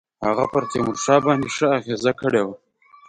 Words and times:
هغه 0.27 0.45
پر 0.51 0.63
تیمورشاه 0.71 1.19
باندي 1.25 1.49
ښه 1.55 1.67
اغېزه 1.77 2.11
کړې 2.21 2.41
وه. 2.45 2.55